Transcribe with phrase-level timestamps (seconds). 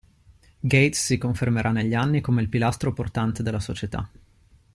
[0.61, 4.09] Gates si confermerà negli anni come il pilastro portante della società.